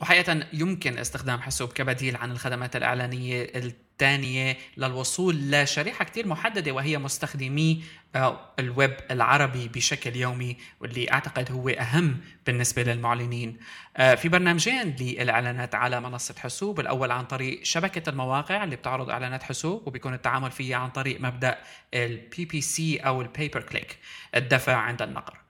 [0.00, 7.84] وحقيقة يمكن استخدام حاسوب كبديل عن الخدمات الإعلانية الثانية للوصول لشريحة كتير محددة وهي مستخدمي
[8.16, 13.56] آه، الويب العربي بشكل يومي واللي أعتقد هو أهم بالنسبة للمعلنين.
[13.96, 19.42] آه، في برنامجين للإعلانات على منصة حسوب الأول عن طريق شبكة المواقع اللي بتعرض إعلانات
[19.42, 21.58] حسوب وبيكون التعامل فيها عن طريق مبدأ
[21.94, 23.98] ال PPC أو ال pay per click
[24.34, 25.43] الدفع عند النقر.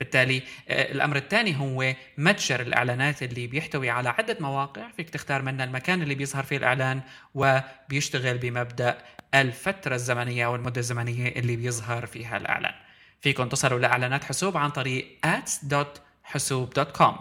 [0.00, 4.90] بالتالي آه، الأمر الثاني هو متجر الإعلانات اللي بيحتوي على عدة مواقع.
[4.96, 7.00] فيك تختار منها المكان اللي بيظهر فيه الإعلان
[7.34, 8.98] وبيشتغل بمبدأ
[9.34, 12.74] الفترة الزمنية أو المده الزمنية اللي بيظهر فيها الإعلان.
[13.20, 17.14] فيكم تصلوا لإعلانات حسوب عن طريق ads.hsoub.com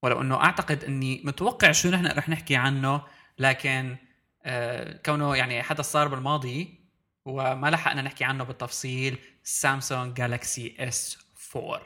[0.03, 3.03] ولو أنه أعتقد أني متوقع شو نحن رح نحكي عنه
[3.39, 3.97] لكن
[4.43, 6.81] آه كونه يعني حدث صار بالماضي
[7.25, 11.19] وما لحقنا نحكي عنه بالتفصيل سامسونج جالكسي S
[11.57, 11.83] 4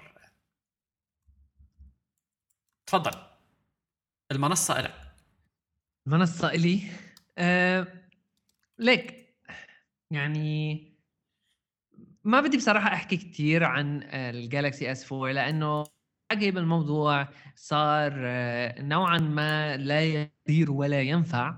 [2.87, 3.11] تفضل.
[4.32, 4.94] المنصة إلك.
[6.06, 6.90] المنصة إلي.
[7.38, 7.87] أه
[8.78, 9.35] ليك
[10.11, 10.95] يعني
[12.26, 15.84] ما بدي بصراحة أحكي كثير عن الجالكسي S 4 لأنه
[16.32, 17.28] عقب الموضوع.
[17.54, 21.54] صار آه، نوعا ما لا يدير ولا ينفع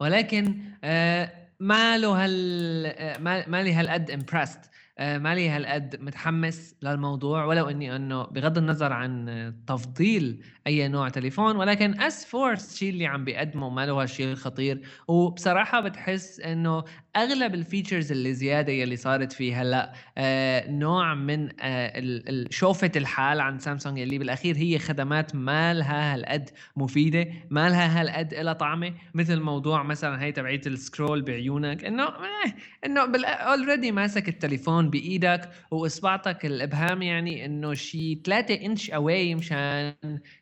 [0.00, 7.44] ولكن آه، ما له هال آه، ما لي هالقد impressed آه، مالي هالقد متحمس للموضوع
[7.44, 13.24] ولو إني إنه بغض النظر عن تفضيل أي نوع تليفون ولكن S4 الشيء اللي عم
[13.24, 14.80] بيقدمه ما له هالشيء الخطير.
[15.08, 16.84] وبصراحة بتحس إنه
[17.16, 23.40] أغلب ال features اللي زيادة يلي صارت فيه هلأ آه نوع من آه شوفة الحال
[23.40, 28.94] عن سامسونج اللي بالأخير هي خدمات ما لها هالقد مفيدة ما لها هالقد لها طعمة.
[29.14, 32.54] مثل موضوع مثلا هي تبعية ال scroll بعيونك إنه آه
[32.86, 39.94] إنه already ماسك التليفون بإيدك وإصبعتك الإبهام يعني إنه شي 3 إنش أواي مشان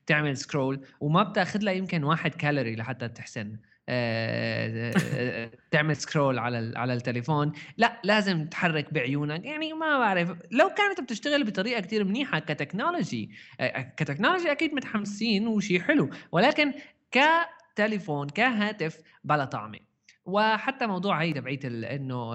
[0.07, 3.57] تعمل scroll وما بتأخذ لها يمكن واحد كالوري لحتى تحسن.
[3.89, 7.53] آه، آه، تعمل scroll على على التليفون.
[7.77, 9.45] لا لازم تحرك بعيونك.
[9.45, 13.31] يعني ما بعرف لو كانت بتشتغل بطريقة كتير منيحة ك technology
[13.61, 16.73] آه، ك technology أكيد متحمسين وشيء حلو ولكن
[17.11, 19.79] كتليفون كهاتف بلا طعمة.
[20.25, 22.35] وحتى موضوع هي تبعية إنه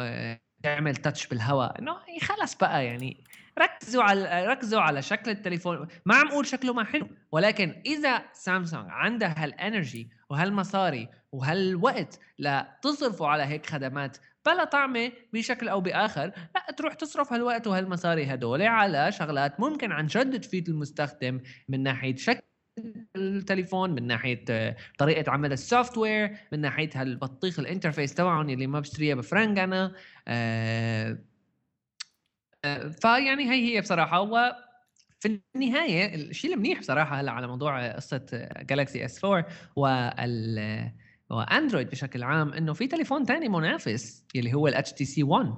[0.65, 1.79] تعمل touch بالهواء.
[1.79, 3.23] إنه خلص بقى يعني
[3.59, 5.87] ركزوا على ركزوا على شكل التليفون.
[6.05, 13.27] ما عم أقول شكله ما حلو ولكن إذا سامسونج عندها هال energy وهالمصاري وهالوقت لتصرفوا
[13.27, 19.11] على هيك خدمات بلا طعمة بشكل أو بآخر لا تروح تصرف هالوقت وهالمصاري هدول على
[19.11, 22.41] شغلات ممكن عن جد تفيد المستخدم من ناحية شكل
[23.15, 28.79] التليفون من ناحية طريقة عمل ال software من ناحية هالبطيخ ال interface تبعهم اللي ما
[28.79, 29.95] بشتريها بفرنك أنا
[30.27, 31.17] آه
[33.01, 34.21] فيعني هي هي بصراحة.
[34.21, 34.51] و
[35.19, 40.91] في النهاية الشيء المنيح بصراحة هلأ على موضوع قصة Galaxy S4 وال
[41.29, 45.53] و Android بشكل عام إنه في تليفون ثاني منافس اللي هو الاتش تي سي 1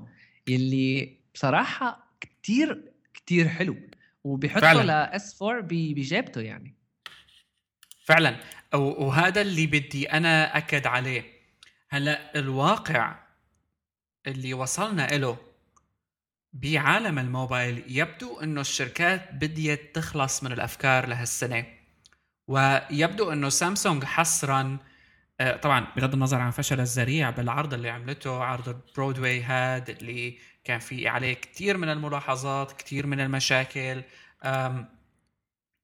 [0.49, 3.75] اللي بصراحة كثير كثير حلو
[4.23, 6.76] وبيحطه لل S4 بجيبته يعني.
[8.07, 8.35] فعلا.
[8.73, 11.23] وهذا اللي بدي أنا أكد عليه.
[11.89, 13.15] هلأ الواقع
[14.27, 15.37] اللي وصلنا له
[16.53, 21.65] بعالم الموبايل يبدو إنه الشركات بديت تخلص من الأفكار لهالسنة.
[22.47, 24.77] ويبدو إنه سامسونج حصرا
[25.39, 30.79] آه، طبعا بغض النظر عن فشل الذريع بالعرض اللي عملته عرض برودواي هاد اللي كان
[30.79, 34.03] في عليه كثير من الملاحظات كثير من المشاكل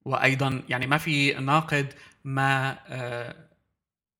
[0.05, 3.35] وأيضا يعني ما في ناقد ما آه،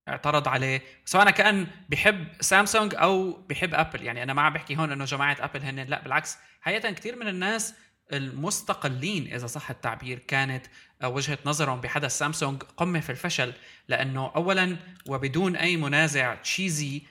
[0.08, 4.02] اعترض عليه سواء كأن بحب سامسونج أو بحب أبل.
[4.02, 7.28] يعني أنا ما عم بحكي هون إنه جماعة أبل هن لا بالعكس حقيقة كثير من
[7.28, 7.74] الناس
[8.12, 10.66] المستقلين إذا صح التعبير كانت
[11.04, 13.52] وجهة نظرهم بحدث سامسونج قمة في الفشل
[13.88, 17.02] لأنه اولا وبدون أي منازع تشيزي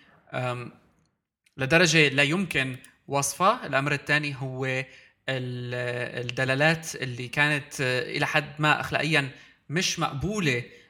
[1.58, 2.77] لدرجة لا يمكن
[3.08, 4.84] وصفها الأمر الثاني هو
[5.29, 9.29] الدلالات اللي كانت إلى حد ما اخلاقيا
[9.69, 10.83] مش مقبولة آه،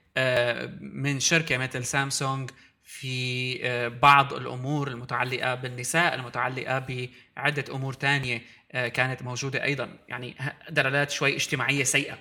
[0.81, 2.49] من شركة مثل سامسونج
[2.83, 9.97] في آه، بعض الأمور المتعلقة بالنساء المتعلقة بعدة أمور تانية آه، كانت موجودة أيضا.
[10.07, 10.35] يعني
[10.69, 12.17] دلالات شوي اجتماعية سيئة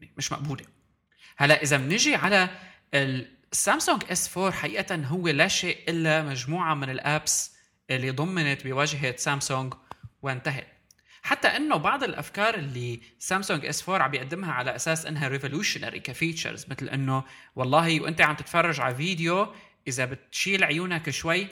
[0.00, 0.64] يعني مش مقبولة.
[1.36, 2.48] هلا إذا بنجي على
[2.94, 7.52] ال Samsung S4 حقيقه هو لا شيء إلا مجموعة من ال apps
[7.90, 9.74] اللي ضمنت بواجهة سامسونج
[10.22, 10.77] وانتهت.
[11.28, 16.66] حتى إنه بعض الأفكار اللي Samsung S4 عم بيقدمها على أساس إنها revolutionary ك features
[16.70, 17.24] مثل إنه
[17.56, 19.54] والله وأنت عم تتفرج على فيديو
[19.88, 21.46] إذا بتشيل عيونك شوي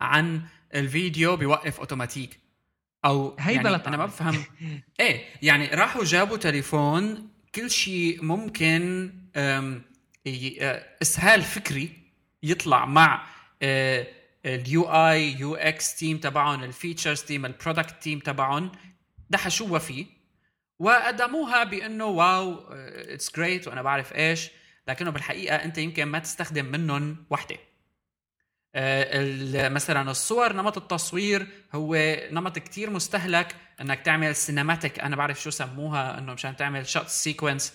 [0.00, 0.42] عن
[0.74, 2.38] الفيديو بيوقف أوتوماتيك.
[3.04, 4.44] أو هي يعني أنا ما بفهم.
[5.00, 9.80] إيه يعني راحوا جابوا تليفون كل شيء ممكن آه،
[11.02, 11.90] إسهال فكري
[12.42, 13.26] يطلع مع
[13.62, 14.06] آه،
[14.44, 18.72] ال UI UX team تبعهم ال features team ال product team تبعهم
[19.30, 20.06] دحشوها فيه
[20.78, 24.50] وقدموها بأنه wow it's great وأنا بعرف إيش.
[24.88, 27.56] لكنه بالحقيقة أنت يمكن ما تستخدم منهم وحدة.
[28.74, 31.96] آه، مثلا الصور نمط التصوير هو
[32.30, 33.56] نمط كتير مستهلك.
[33.80, 37.74] إنك تعمل cinematic أنا بعرف شو سموها إنه مشان تعمل shoot sequence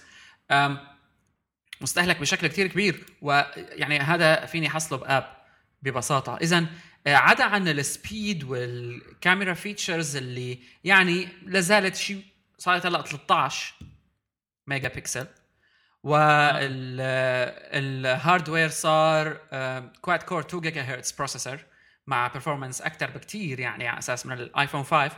[1.81, 3.05] مستهلك بشكل كتير كبير.
[3.21, 5.38] ويعني هذا فيني حصله ب app.
[5.81, 6.37] ببساطة.
[6.37, 6.65] اذا
[7.07, 12.23] آه، عدا عن ال speed وال camera features اللي يعني لازالت شيء
[12.57, 13.73] صارت هلأ 13
[14.67, 15.27] ميجا بكسل
[16.03, 17.09] وال hardware
[18.69, 19.33] صار
[20.01, 21.59] quad core 2 gigahertz processor
[22.07, 25.11] مع performance أكثر بكثير يعني على أساس من ال iPhone 5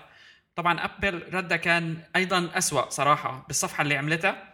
[0.56, 4.54] طبعا ابل ردها كان أيضا أسوأ صراحة بالصفحة اللي عملتها.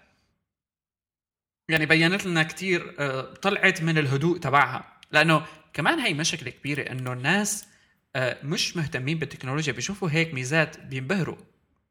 [1.69, 5.45] يعني بينت لنا كثير آه، طلعت من الهدوء تبعها لأنه
[5.77, 7.67] كمان هي مشكلة كبيرة إنه الناس
[8.15, 11.37] آه، مش مهتمين بالتكنولوجيا بيشوفوا هيك ميزات بينبهروا.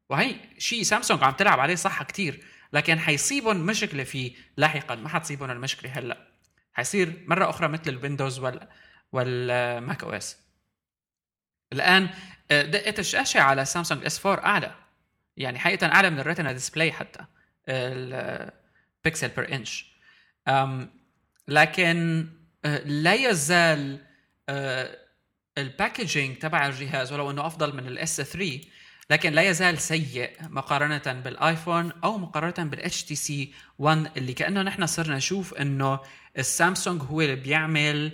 [0.09, 4.95] وهي شيء سامسونج عم تلعب عليه صح كتير لكن حيصيبهم مشكلة فيه لاحقا.
[4.95, 6.27] ما حتصيبهم المشكلة هلأ.
[6.73, 8.67] حيصير مرة أخرى مثل ال Windows وال
[9.11, 10.37] وال Mac OS.
[11.73, 12.09] الآن
[12.51, 14.75] آه، دقة الشاشة على Samsung S4 أعلى.
[15.37, 17.25] يعني حقيقه أعلى من ال Retina display حتى
[17.69, 19.97] ال pixel per inch.
[21.47, 22.36] لكن آه،
[22.85, 23.99] لا يزال
[25.57, 28.61] ال packaging تبع الجهاز ولو إنه أفضل من ال S3
[29.09, 34.61] لكن لا يزال سيء مقارنة بال iPhone أو مقارنة بالاتش تي سي 1 اللي كأنه
[34.61, 35.99] نحن صرنا نشوف إنه
[36.37, 38.11] السامسونج هو اللي بيعمل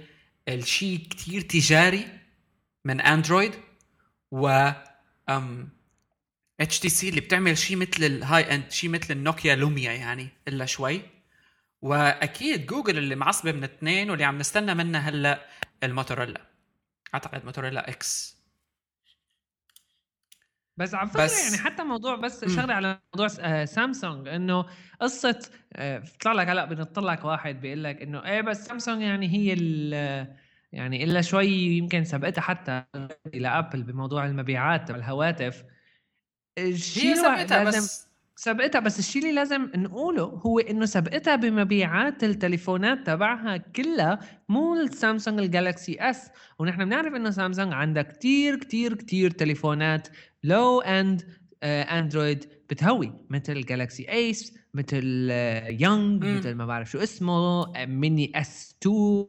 [0.48, 2.08] الشيء كتير تجاري
[2.86, 3.52] من Android
[4.32, 4.72] و
[6.60, 10.66] HTC اللي بتعمل شيء مثل ال high end شيء مثل ال Nokia Lumia يعني إلا
[10.66, 11.02] شوي.
[11.84, 15.46] وأكيد جوجل اللي معصبة من اثنين واللي عم نستنى منها هلا
[15.84, 16.42] الموتوريلا.
[17.14, 18.38] أعتقد Motorola X.
[20.78, 21.44] بس فكرة بس...
[21.44, 24.66] يعني حتى موضوع بس شغلة على موضوع آه، سامسونج إنه
[25.02, 29.28] قصة آه، بيطلع لك هلا بنطلع لك واحد بيقول لك إنه إيه بس سامسونج يعني
[29.28, 29.56] هي
[30.72, 32.84] يعني إلا شوي يمكن سبقتها حتى
[33.34, 35.64] إلى أبل بموضوع المبيعات الهواتف
[36.58, 43.08] الشيء هي سبقتها بس سبقتها بس الشيء اللي لازم نقوله هو إنه سبقتها بمبيعات التليفونات
[43.08, 44.20] تبعها كلها
[44.50, 46.30] مو السامسونج ال Galaxy S
[46.60, 50.08] ونحن بنعرف إنه سامسونج عندها كتير كتير كتير تليفونات
[50.44, 51.22] low end
[51.64, 55.30] Android بتهوي مثل ال Galaxy Ace مثل
[55.70, 59.26] Young آه، مثل ما بعرف شو اسمه Mini S2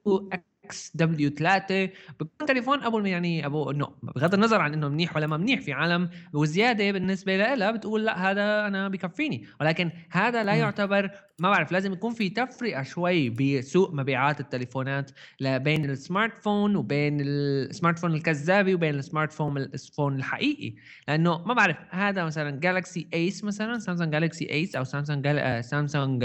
[0.65, 5.27] إكس دبليو 3 بكون تليفون أبو يعني أبو إنه بغض النظر عن إنه منيح ولا
[5.27, 9.47] ما منيح في عالم وزيادة بالنسبة لها بتقول لا هذا أنا بكفيني.
[9.61, 15.85] ولكن هذا لا يعتبر ما بعرف لازم يكون في تفرقة شوي بسوق مبيعات التليفونات بين
[15.85, 20.75] السمارت فون وبين السمارت فون الكذابي وبين السمارت فون الفون الحقيقي.
[21.09, 25.65] لأنه ما بعرف هذا مثلا جالكسي ايس مثلا سامسونج جالكسي ايس أو سامسونج جال...
[25.65, 26.25] سامسونج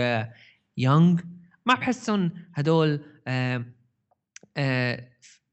[0.77, 1.21] يونغ
[1.65, 3.65] ما بحسهم هدول آه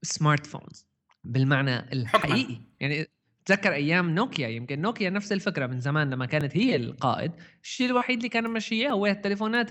[0.02, 0.86] سمارت آه، فونز
[1.24, 2.44] بالمعنى الحقيقي.
[2.44, 2.60] حكما.
[2.80, 3.06] يعني
[3.44, 8.16] تذكر أيام نوكيا يمكن نوكيا نفس الفكرة من زمان لما كانت هي القائد الشيء الوحيد
[8.16, 9.68] اللي كان ماشيه هو التليفونات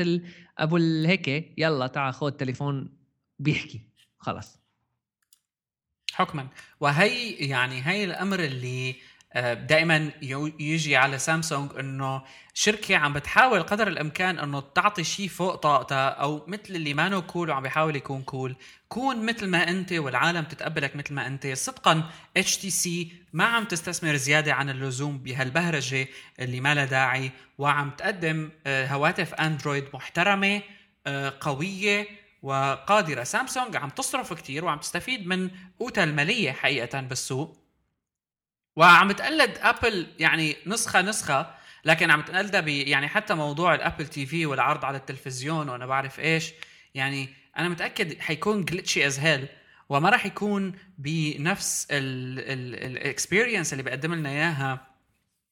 [0.57, 2.97] أبو الهيك يلا تعال خذ تليفون
[3.39, 3.81] بيحكي
[4.17, 4.59] خلص
[6.13, 6.47] حكما.
[6.79, 8.95] وهي يعني هي الأمر اللي آه،
[9.41, 10.11] دائما
[10.59, 12.21] يجي على سامسونج إنه
[12.53, 17.49] شركة عم بتحاول قدر الإمكان إنه تعطي شيء فوق طاقتها أو مثل اللي مو cool
[17.49, 18.55] وعم بيحاول يكون cool
[18.89, 21.47] كون مثل ما أنت والعالم تتقبلك مثل ما أنت.
[21.47, 26.07] صدقا HTC ما عم تستثمر زيادة عن اللزوم بهالبهرجة
[26.39, 30.61] اللي ما لها داعي وعم تقدم آه، هواتف Android محترمة
[31.07, 32.07] آه، قوية
[32.41, 33.23] وقادرة.
[33.23, 37.64] سامسونج عم تصرف كتير وعم تستفيد من قوتها المالية حقيقه بالسوق.
[38.75, 44.45] وعم تقلد أبل يعني نسخة نسخة لكن عم تقلدها يعني حتى موضوع ال Apple TV
[44.45, 46.53] والعرض على التلفزيون وأنا بعرف إيش
[46.95, 49.47] يعني أنا متأكد حيكون glitchy as hell
[49.89, 54.95] وما راح يكون بنفس ال experience اللي بيقدم لنا إياها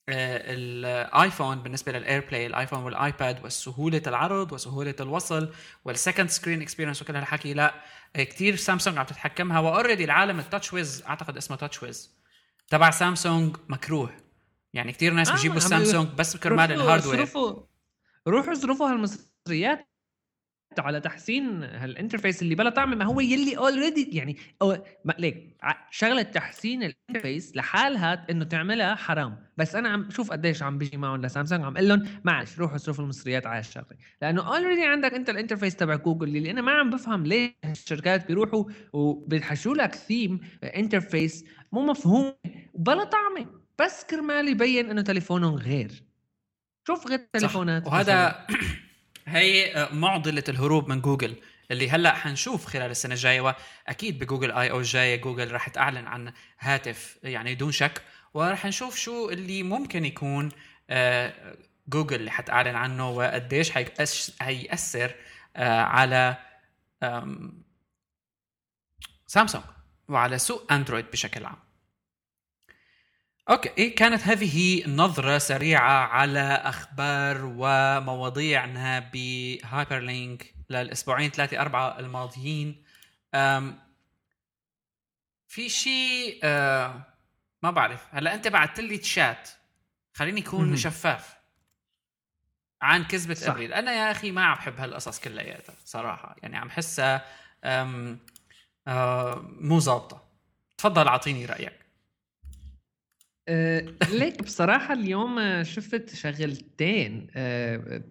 [0.09, 5.53] آه، ال iPhone بالنسبة لل AirPlay ال iPhone وال iPad وسهولة العرض وسهولة الوصل
[5.85, 7.73] وال second screen experience وكل هالحكي لا
[8.15, 12.22] كثير سامسونج عم تتحكمها و already العالم ال TouchWiz أعتقد اسمه TouchWiz
[12.67, 14.09] تبع سامسونج مكروه.
[14.73, 17.29] يعني كثير ناس آه بيجيبوا السامسونج بس كرمال ال hardware
[18.27, 19.87] روحوا اصرفوا هالمصريات.
[20.79, 24.77] على تحسين هال interface اللي بلا طعم ما هو يلي already يعني أو
[25.19, 25.57] ليك
[25.89, 29.37] شغلة تحسين ال interface لحالها إنه تعملها حرام.
[29.57, 33.03] بس أنا عم شوف قديش عم بيجي معهم لسامسونج عم أقول لهم معلش روحوا اصرفوا
[33.03, 36.89] المصريات على الشغله لأنه already عندك أنت ال interface تبع جوجل اللي أنا ما عم
[36.89, 42.33] بفهم ليه الشركات بيروحوا وبيحشوا لك theme interface مو مفهوم
[42.73, 43.45] وبلا طعمة
[43.79, 46.03] بس كرمال يبين إنه تليفونهم غير.
[46.87, 48.47] شوف غير تليفونات وهذا
[49.27, 51.35] هي معضلة الهروب من جوجل
[51.71, 56.33] اللي هلأ حنشوف خلال السنة الجاية وأكيد ب Google I/O الجايه جوجل راح تعلن عن
[56.59, 58.01] هاتف يعني دون شك
[58.33, 60.49] وراح نشوف شو اللي ممكن يكون
[60.89, 61.57] آه،
[61.87, 63.71] جوجل اللي حتعلن عنه وقديش
[64.39, 65.15] حيأثر
[65.55, 66.37] آه، على
[69.27, 69.63] سامسونج
[70.07, 71.57] وعلى سوق أندرويد بشكل عام.
[73.49, 82.83] أوكي إيه كانت هذه نظرة سريعة على أخبار ومواضيعنا بهايبر لينك للأسبوعين ثلاثة أربعة الماضيين.
[85.47, 87.03] في شيء آه
[87.63, 88.07] ما بعرف.
[88.11, 89.49] هلا أنت بعثت لي تشات
[90.13, 91.35] خليني اكون شفاف.
[92.81, 93.37] عن كذبة.
[93.51, 93.73] أبريل.
[93.73, 96.35] أنا يا أخي ما عم بحب هالقصص كلياتها صراحة.
[96.43, 97.25] يعني عم حسها
[97.63, 98.17] آه
[99.59, 100.23] مو ظابطة.
[100.77, 101.82] تفضل أعطيني رأيك.
[103.47, 108.03] أه ليك بصراحة اليوم شفت شغلتين أه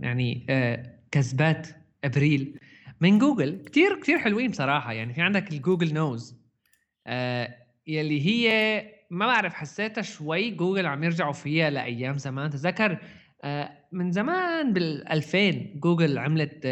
[0.00, 1.68] يعني أه كذبات
[2.04, 2.58] أبريل
[3.00, 3.62] من جوجل.
[3.66, 6.36] كثير كثير حلوين بصراحة يعني في عندك ال Google Nose
[7.86, 12.50] يلي هي ما بعرف حسيتها شوي جوجل عم يرجعوا فيها لأيام زمان.
[12.50, 12.98] تذكر
[13.44, 16.66] آه، من زمان بال 2000 جوجل عملت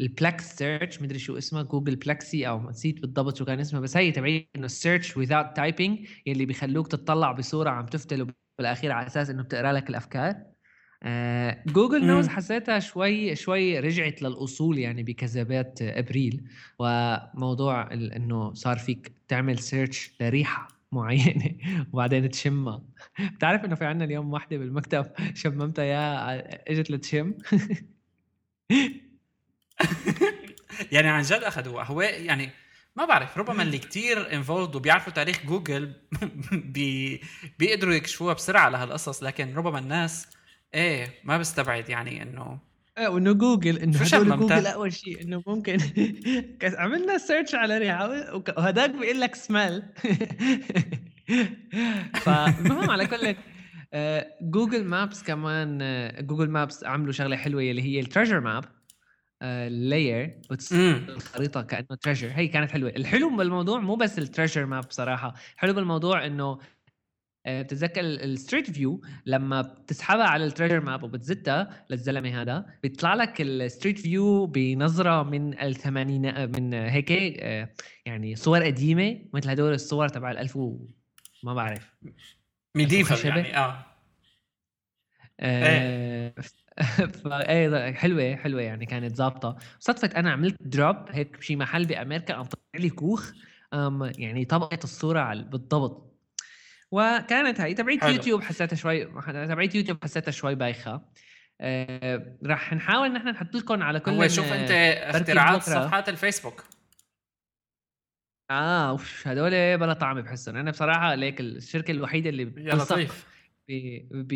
[0.00, 3.96] ال plex search مدري شو اسمها جوجل plexy أو نسيت بالضبط شو كان اسمها بس
[3.96, 9.06] هي تبعي إنه ال search without typing يلي بيخلوك تطلع بصورة عم تفتل بالأخير على
[9.06, 10.34] أساس إنه بتقرأ لك الأفكار.
[11.02, 16.44] آه Google Nose حسيتها شوي شوي رجعت للأصول يعني بكذبات أبريل.
[16.78, 21.56] وموضوع إنه صار فيك تعمل search لريحة معينة
[21.92, 22.82] وبعدين تشمها.
[23.36, 27.34] بتعرف إنه في عندنا اليوم وحده بالمكتب شممتها يا إجت لتشم.
[30.92, 32.50] يعني عن جد اخذوها هو يعني
[32.96, 35.92] ما بعرف ربما اللي كتير involved وبيعرفوا تاريخ جوجل
[36.74, 37.20] بي
[37.58, 40.28] بيقدروا يكشفوها بسرعة لهالقصص لكن ربما الناس
[40.74, 42.58] إيه ما بستبعد يعني إنه
[42.98, 45.78] إيه وإنه جوجل إنه هدول جوجل أول شيء إنه ممكن
[46.78, 48.08] عملنا search على ريحة
[48.58, 49.82] وهداك بيقول لك سميل
[52.14, 53.36] فالمهم على كل
[54.42, 55.78] Google Maps كمان
[56.26, 58.64] Google Maps عملوا شغلة حلوة اللي هي ال treasure map
[59.68, 60.40] layer
[61.08, 62.90] الخريطة كأنه treasure هي كانت حلوة.
[62.90, 65.34] الحلو بالموضوع مو بس ال treasure map بصراحة.
[65.56, 66.58] حلو بالموضوع إنه
[67.46, 73.14] آه، بتتذكر ال Street View لما بتسحبها على ال treasure map وبتزتها للزلمة هذا بيطلع
[73.14, 77.68] لك ال Street View بنظرة من الثمانين من هيك آه،
[78.06, 80.78] يعني صور قديمة مثل هدول الصور تبع الألف و
[81.42, 81.94] ما بعرف.
[82.74, 83.84] medieval يعني آه,
[85.40, 86.34] آه
[87.26, 89.56] إيه حلوة حلوة يعني كانت ظابطة.
[89.78, 93.32] صدفت أنا عملت drop هيك بشي محل بامريكا قام طلع لي كوخ
[94.18, 96.08] يعني طبقه الصورة بالضبط.
[96.90, 101.02] وكانت هاي تبعيت يوتيوب حسيتها شوي تبعيت يوتيوب حسيتها شوي بايخة.
[101.60, 106.64] آه رح نحاول نحن نحط لكم على كل هو شوف أنت اختراعات صفحات الفيسبوك.
[108.50, 110.56] آه أوف هدول بلا طعم بحسهم.
[110.56, 113.14] أنا بصراحة ليك الشركة الوحيدة اللي بتثق
[114.12, 114.32] ب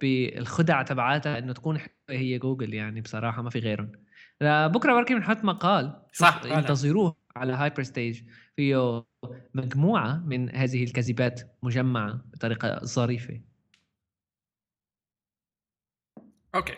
[0.00, 1.78] بالخدع تبعاتها إنه تكون
[2.10, 3.92] هي جوجل يعني بصراحة ما في غيرهم.
[4.42, 8.22] بكرة بركي بنحط مقال صح انتظروه على هايبر ستيج
[8.56, 9.04] فيه
[9.54, 13.40] مجموعة من هذه الكذبات مجمعة بطريقة ظريفة.
[16.54, 16.74] أوكي.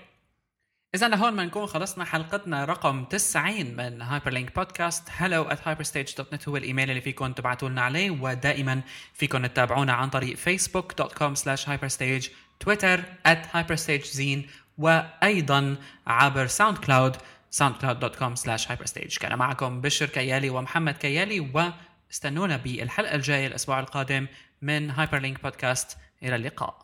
[0.95, 6.57] إذا لهون بنكون خلصنا حلقتنا رقم 90 من هايبر لينك podcast hello at hyperstage.net هو
[6.57, 8.83] الإيميل اللي فيكم تبعتوا لنا عليه ودائما
[9.14, 12.31] فيكم تتابعونا عن طريق facebook.com slash hyperstage.
[12.63, 14.39] تويتر at hyperstage
[14.79, 17.16] وأيضا عبر SoundCloud
[17.61, 19.19] soundcloud.com slash hyperstage.
[19.19, 21.41] كان معكم بشر كيالي ومحمد كيالي
[22.11, 24.27] واستنونا بالحلقة الجاية الأسبوع القادم
[24.63, 26.82] من هايبرلينك بودكاست إلى اللقاء.